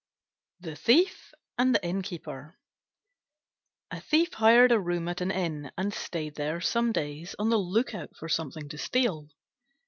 THE 0.59 0.73
THIEF 0.75 1.31
AND 1.59 1.75
THE 1.75 1.85
INNKEEPER 1.85 2.57
A 3.91 4.01
Thief 4.01 4.33
hired 4.33 4.71
a 4.71 4.79
room 4.79 5.07
at 5.07 5.21
an 5.21 5.29
inn, 5.29 5.71
and 5.77 5.93
stayed 5.93 6.33
there 6.37 6.59
some 6.59 6.91
days 6.91 7.35
on 7.37 7.51
the 7.51 7.59
look 7.59 7.93
out 7.93 8.17
for 8.17 8.27
something 8.27 8.67
to 8.69 8.79
steal. 8.79 9.29